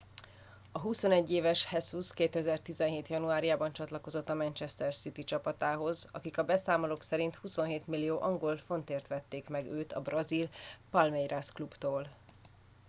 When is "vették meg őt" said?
9.07-9.91